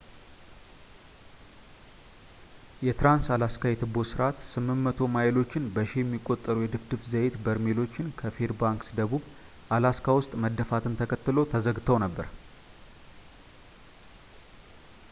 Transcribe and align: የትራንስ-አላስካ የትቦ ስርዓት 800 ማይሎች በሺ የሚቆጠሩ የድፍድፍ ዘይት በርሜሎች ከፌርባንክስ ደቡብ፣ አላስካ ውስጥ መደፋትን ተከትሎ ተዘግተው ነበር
የትራንስ-አላስካ 2.85 3.63
የትቦ 3.71 4.03
ስርዓት 4.11 4.39
800 4.45 5.09
ማይሎች 5.15 5.51
በሺ 5.75 5.91
የሚቆጠሩ 6.01 6.57
የድፍድፍ 6.63 7.03
ዘይት 7.13 7.35
በርሜሎች 7.47 7.93
ከፌርባንክስ 8.23 8.91
ደቡብ፣ 9.01 9.23
አላስካ 9.79 10.17
ውስጥ 10.21 10.33
መደፋትን 10.45 10.99
ተከትሎ 11.03 11.37
ተዘግተው 11.55 11.99
ነበር 12.07 12.27